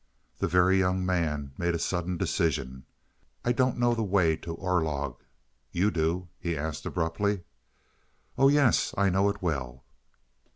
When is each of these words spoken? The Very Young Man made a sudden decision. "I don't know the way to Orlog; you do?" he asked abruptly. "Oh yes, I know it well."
The 0.39 0.47
Very 0.47 0.79
Young 0.79 1.05
Man 1.05 1.51
made 1.59 1.75
a 1.75 1.77
sudden 1.77 2.17
decision. 2.17 2.85
"I 3.45 3.51
don't 3.51 3.77
know 3.77 3.93
the 3.93 4.01
way 4.01 4.35
to 4.37 4.55
Orlog; 4.55 5.21
you 5.71 5.91
do?" 5.91 6.27
he 6.39 6.57
asked 6.57 6.87
abruptly. 6.87 7.43
"Oh 8.35 8.47
yes, 8.47 8.95
I 8.97 9.11
know 9.11 9.29
it 9.29 9.43
well." 9.43 9.83